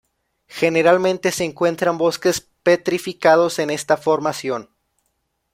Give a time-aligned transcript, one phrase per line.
[0.47, 4.67] Generalmente se encuentran bosques petrificados en esta formación.